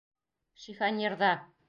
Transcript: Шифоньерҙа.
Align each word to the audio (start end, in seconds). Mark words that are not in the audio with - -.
Шифоньерҙа. 0.63 1.33